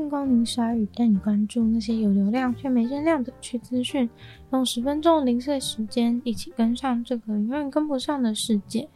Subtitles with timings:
[0.00, 4.08] 迎光临鲨语，带你关注那些有流量却没声量的趣资讯。
[4.50, 8.88] 用十分钟零碎时间，一起跟上这个永远跟不上的世界。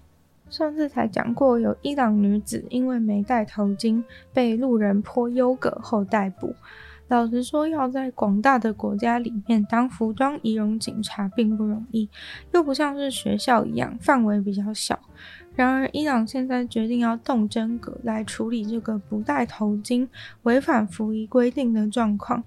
[0.48, 6.54] 上次才讲过，有伊朗女子因为没戴头巾，被路人泼优格后逮捕。
[7.08, 12.08] 老实说，要在广大的国家里面当服装仪容警察并不容易，
[12.52, 14.98] 又不像是学校一样范围比较小。
[15.56, 20.08] 然而，伊朗现在决定要动真格来处理这个不戴头巾
[20.42, 22.42] 违反服役规定的状况，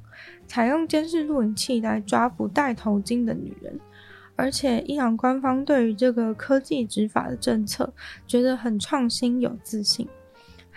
[0.46, 3.80] 采用监视录影器来抓捕戴头巾的女人。
[4.36, 7.92] 而且，伊朗官方对于这个科技执法的政策
[8.28, 10.08] 觉得很创新、有自信。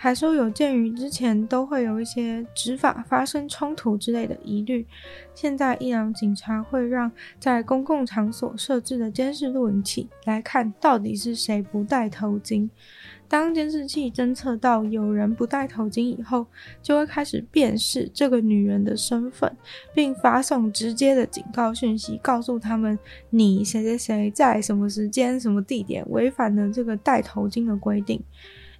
[0.03, 4.83] 还说有鉴于之前都会有一些执法发生冲突之类的疑虑，
[5.35, 12.67] 现在伊朗警察会让在公共场所设置的监视录影器来看到底是谁不戴头巾。
[13.27, 16.47] 当监视器侦测到有人不戴头巾以后，
[16.81, 19.55] 就会开始辨识这个女人的身份，
[19.93, 22.97] 并发送直接的警告讯息，告诉他们
[23.29, 28.19] 你谁谁谁在什么时间、什么地点违反了这个戴头巾的规定。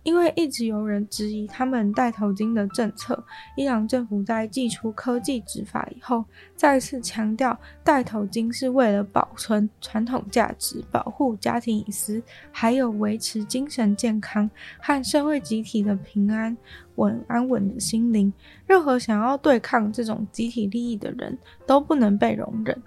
[0.03, 3.23] 因为一直有人质疑他们戴头巾的政策，
[3.55, 12.21] 伊朗政府在祭出科技执法以后，再次强调戴头巾是为了保存传统价值、保护家庭隐私，
[12.51, 14.49] 还有维持精神健康
[14.79, 16.55] 和社会集体的平安
[16.95, 18.33] 稳安稳的心灵。
[18.65, 22.81] 任何想要对抗这种集体利益的人都不能被容忍。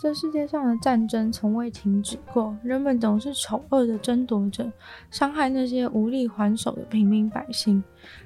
[0.00, 4.70] 这世界上的战争从未停止过，人们总是丑恶地争夺着，
[5.10, 7.82] 伤害那些无力还手的平民百姓。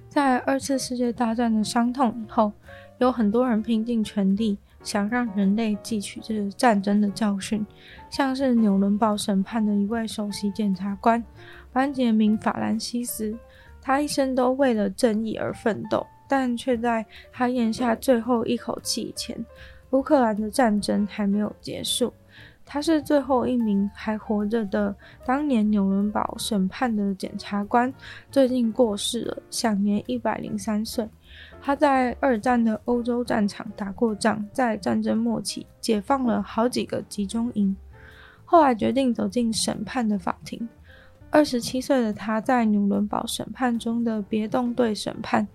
[0.06, 2.53] 在二次世界大战的伤痛以后，
[2.98, 7.67] 有很多人拼尽全力，想让人类汲取这个战争的教训。
[8.11, 11.25] 像是纽伦堡审判的一位首席检察官
[11.73, 13.34] 班杰明·法兰西斯，
[13.81, 19.42] 他一生都为了正义而奋斗，但却在他咽下最后一口气前。
[19.92, 22.13] 乌克兰的战争还没有结束，
[22.64, 24.95] 他是最后一名还活着的
[25.25, 27.92] 当年纽伦堡审判的检察官，
[28.31, 31.08] 最近过世了，享年一百零三岁。
[31.61, 37.77] 他在二战的欧洲战场打过仗，在战争末期解放了好几个集中营，
[38.45, 40.69] 后来决定走进审判的法庭。
[41.31, 45.47] 二十七岁的他在纽伦堡审判中的别动队审判。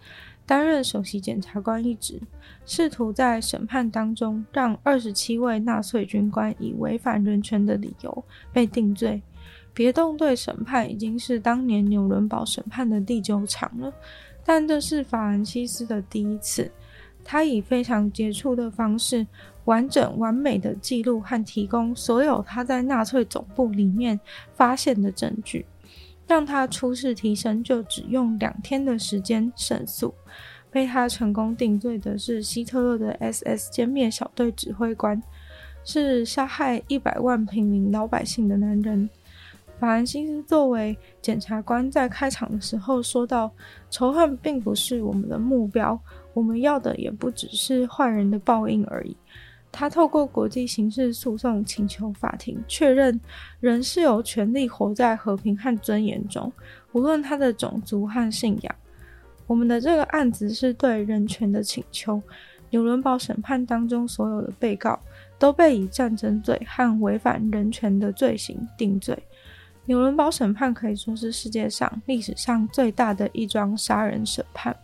[0.47, 2.19] 担任首席检察官一职，
[2.66, 9.22] 试图在审判当中让二十七位纳粹军官以违反人权的理由被定罪。
[9.74, 13.94] 别动队审判已经是当年纽伦堡审判的第九场了，
[14.44, 16.72] 但这是法兰西斯的第一次。
[17.24, 19.28] 他以非常杰出的方式，
[19.66, 24.18] 完整完美的记录和提供所有他在纳粹总部里面
[24.56, 25.66] 发现的证据。
[26.28, 30.14] 让他初试啼声，就只用两天的时间胜诉。
[30.70, 35.24] 被他成功定罪的是希特勒的 SS 歼灭小队指挥官，
[35.84, 39.10] 是杀害一百万平民老百姓的男人。
[39.80, 43.50] 法兰西斯作为检察官，在开场的时候说道
[43.90, 46.00] ：“仇恨并不是我们的目标，
[46.34, 49.16] 我们要的也不只是坏人的报应而已。”
[49.72, 53.19] 他透过国际刑事诉讼请求法庭确认，
[53.59, 56.51] 人是有权利活在和平和尊严中，
[56.94, 58.75] 无论他的种族和信仰。
[59.45, 62.19] 我们的这个案子是对人权的请求。
[62.72, 65.00] 纽伦堡审判当中所有的被告
[65.38, 69.17] 都被以战争罪和违反人权的罪行定罪。
[69.85, 74.75] 纽伦堡审判可以说是世界上历史上最大的一桩杀人审判。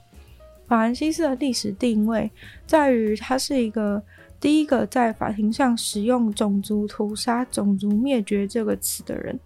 [0.68, 2.32] 法兰西斯的历史定位
[2.68, 4.00] 在于，他是一个。
[4.44, 9.40] 第一个在法庭上使用“种族屠杀”“种族灭绝”这个词的人，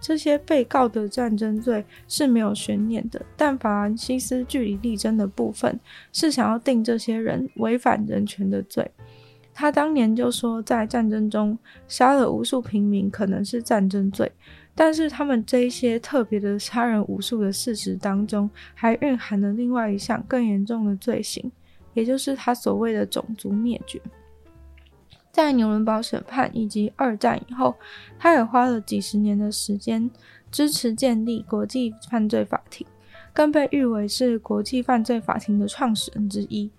[0.00, 3.20] 这些被告的战争罪是没有悬念的。
[3.36, 5.80] 但法兰西斯据理力争的部分
[6.12, 8.88] 是想要定这些人违反人权的罪。
[9.52, 11.58] 他当年就说，在战争中
[11.88, 14.30] 杀了无数平民可能是战争罪，
[14.76, 21.50] 但是他们这一些特别的杀人无数的事实当中，还蕴含了另外一项更严重的罪行，
[21.94, 24.00] 也就是他所谓的种族灭绝。
[25.36, 27.76] 在纽伦堡审判以及二战以后，
[28.18, 30.10] 他也花了几十年的时间
[30.50, 32.86] 支持建立国际犯罪法庭，
[33.34, 36.70] 更被誉为是国际犯罪法庭的创始人之一。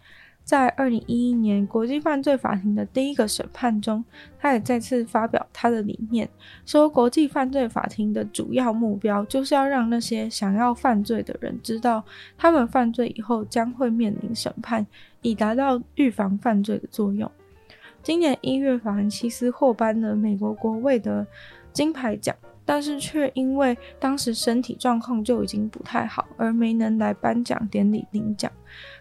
[0.44, 4.04] 在二零一一年国际犯罪法庭的第一个审判中，
[4.40, 6.28] 他也再次发表他的理念，
[6.66, 12.04] 说国际犯罪法庭的主要目标就是要让那些想要犯罪的人知道，
[12.36, 14.88] 他们犯罪以后将会面临审判，
[15.22, 17.30] 以达到预防犯罪的作用。
[18.08, 21.28] 今年一月，法兰西斯获颁了美国国卫的
[21.74, 22.34] 金牌奖，
[22.64, 28.50] 但是却因为当时身体状况就已经不太好，而没能来颁奖典礼领奖。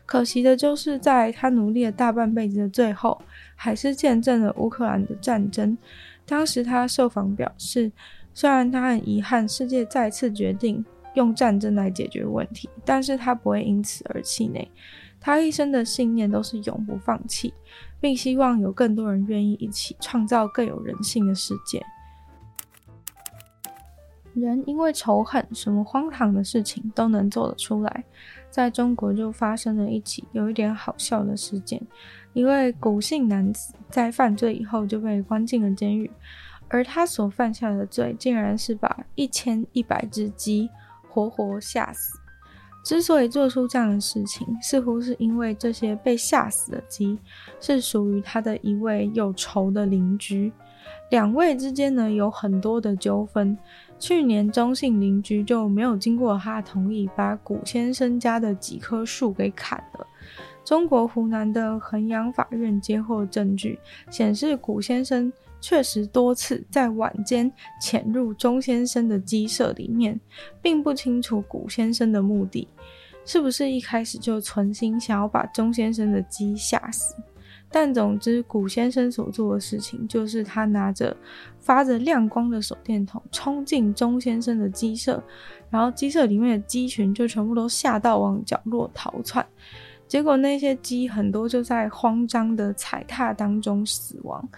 [0.06, 3.23] 可惜的就是，在他努力了大半辈子的最后，
[3.55, 5.79] 还是见证了乌克兰的战争。
[6.26, 7.93] 当时他受访表示，
[8.35, 10.85] 虽然他很遗憾世界再次决定
[11.17, 14.71] 用战争来解决问题，但是他不会因此而气馁。
[15.19, 17.53] 他一生的信念都是永不放弃，
[18.01, 21.85] 并希望有更多人愿意一起创造更有人性的世界。
[24.35, 28.05] 人因为仇恨，什么荒唐的事情都能做得出来。
[28.51, 31.81] 在中国就发生了一起有一点好笑的事件：
[32.35, 36.11] 一位古姓男子在犯罪以后就被关进了监狱，
[36.69, 40.71] 而他所犯下的罪竟然是把一千一百只鸡
[41.17, 42.19] 活活吓死。
[42.85, 47.19] 之所以做出这样的事情，似乎是因为这些被吓死的鸡
[47.59, 50.53] 是属于他的一位有仇的邻居。
[51.11, 53.57] 两位之间呢，有很多的纠纷。
[53.99, 60.07] 去年，钟姓邻居就没有经过他同意，把古先生家的几棵树给砍了。
[60.65, 63.79] 中国湖南的衡阳法院接获证据，
[64.11, 67.50] 显示古先生确实多次在晚间
[67.81, 70.20] 潜入钟先生的鸡舍里面，
[70.62, 72.69] 并不清楚古先生的目的，
[73.25, 77.14] 是不是一开始就存心想要把钟先生的鸡吓死？
[77.69, 81.14] 但总之，古先生所做的事情就是他拿着
[81.59, 85.20] 发着亮光的手电筒冲进钟先生的鸡舍，
[85.69, 89.44] 然后鸡舍里面的鸡群就全部都吓到往角落逃窜，
[90.06, 94.49] 结果那些鸡很多就在慌张的踩踏当中死亡。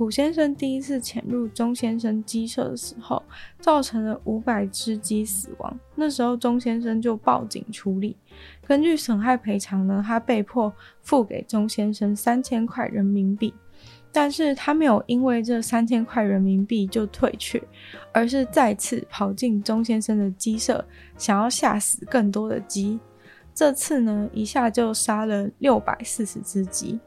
[0.00, 3.22] 古先生第一次潜入钟先生鸡舍的时候，
[3.60, 5.78] 造成了五百只鸡死亡。
[5.94, 8.16] 那时候钟先生就报警处理，
[8.66, 13.52] 根据损害赔偿呢，他被迫付给钟先生三千块人民币。
[14.10, 17.62] 但是他没有因为这三千块人民币就退却，
[18.10, 20.82] 而是再次跑进钟先生的鸡舍，
[21.18, 22.98] 想要吓死更多的鸡。
[23.52, 26.98] 这次呢，一下就杀了六百四十只鸡。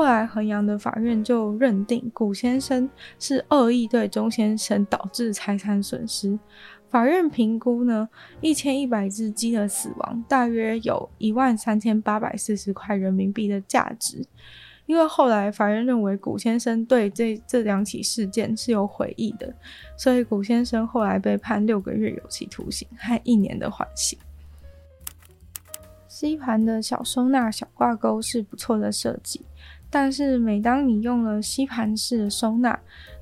[0.00, 2.88] 后来，衡阳的法院就认定古先生
[3.18, 6.38] 是恶意对钟先生导致财产损失。
[6.88, 8.08] 法院评估呢，
[8.40, 14.24] 一千一百只鸡的死亡大约有一万三千八百四十块人民币的价值。
[14.86, 19.54] 因为后来法院认为古先生对这这两起事件是有悔意的，
[19.98, 24.18] 所以古先生后来被判六个月有期徒刑和一年的缓刑。
[26.08, 29.42] 吸盘的小收纳、小挂钩是不错的设计。
[29.90, 32.78] 但是，每当你用了吸盘式的收纳，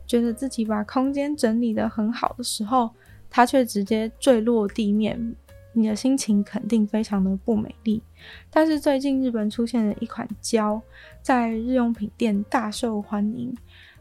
[0.06, 2.90] 觉得自己把空间整理得很好的时候，
[3.30, 5.34] 它却直接坠落地面，
[5.72, 8.02] 你的心情肯定非常的不美丽。
[8.50, 10.80] 但是最近日本出现了一款胶，
[11.22, 13.56] 在日用品店大受欢迎，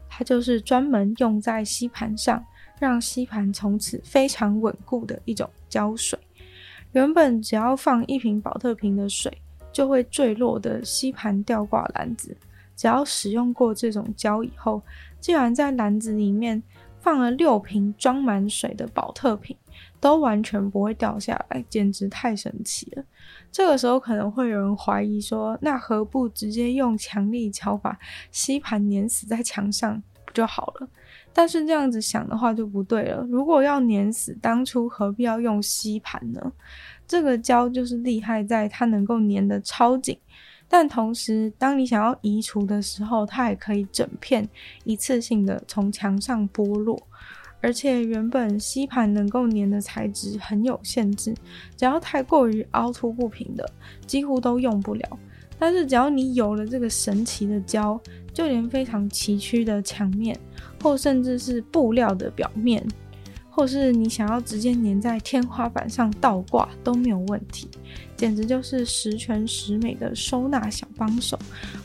[0.08, 2.44] 它就是专门用在吸盘上，
[2.78, 6.18] 让吸盘从此非常稳固的一种胶水。
[6.92, 9.30] 原本只要放一瓶宝特瓶的水
[9.72, 12.36] 就会坠落的吸盘吊挂篮子。
[12.78, 14.80] 只要使用过这种胶以后，
[15.18, 16.62] 竟然在篮子里面
[17.00, 19.56] 放了六瓶装满水的宝特瓶，
[19.98, 23.02] 都完全不会掉下来，简直太神奇了。
[23.50, 27.98] 这个时候可能会有人怀疑说，那何不直接用强力胶把
[28.30, 30.88] 吸盘粘死在墙上不就好了？
[31.32, 33.26] 但是这样子想的话就不对了。
[33.28, 36.52] 如果要粘死，当初何必要用吸盘呢？
[37.08, 40.16] 这个胶就是厉害在它能够粘得超紧。
[40.68, 44.46] 但同时，当你想要移除的时候，它也可以整片
[44.84, 47.00] 一次性的从墙上剥落。
[47.60, 51.34] 而且，原本吸盘能够粘的材质很有限制，
[51.76, 53.68] 只要太过于凹凸不平的，
[54.06, 55.18] 几乎都用不了。
[55.58, 58.00] 但是，只要你有了这个神奇的胶，
[58.32, 60.38] 就连非常崎岖的墙面，
[60.80, 62.86] 或甚至是布料的表面，
[63.58, 67.68] 或是你想要直接粘在天花板上倒挂都没有问题，
[68.16, 71.36] 简直就是十全十美的收纳小帮手。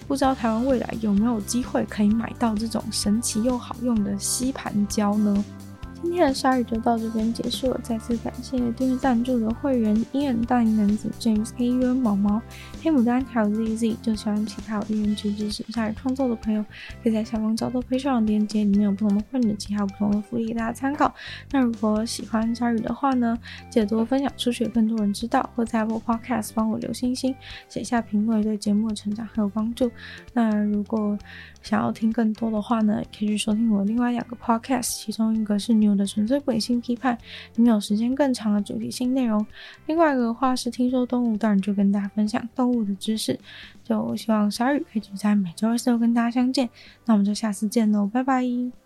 [0.08, 5.44] 不知道台湾未来有没有机会可以买到这种神奇又好用的吸盘胶呢？
[6.04, 12.42] 今天的鲨鱼就到这边结束了，再次感谢订阅赞助的会员：Ian、大龄男子、James、K U N、毛毛、
[12.84, 13.96] 黑牡丹，还有 ZZ。
[14.02, 16.64] 就喜欢其他有意愿去支持鲨鱼创作的朋友，
[17.02, 21.12] 可以在下方找到配上的链接，里面有不同的会员的其他不同的福利给大家参考。
[21.52, 23.40] 那如果喜欢鲨鱼的话呢，
[23.72, 27.34] 记得多分享出去，更多人知道，或在播 Podcast 帮我留星星、
[27.70, 29.90] 写下评论，对节目的成长很有帮助。
[30.34, 31.18] 那如果
[31.62, 37.18] 想要听更多的话呢，可以去收听我另外两个 Podcast，其中一个是牛我的纯粹不理性批判，
[37.56, 39.46] 里面有时间更长的主题性内容。
[39.86, 43.40] 另外一个的话是听说动物，当然就跟大家分享动物的知识。
[43.84, 46.70] 就希望鲨鱼可以在每周二、四、都跟大家相见。
[47.06, 48.83] 那我们就下次见喽，拜拜。